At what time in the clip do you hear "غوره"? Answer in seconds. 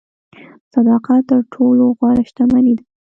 1.97-2.21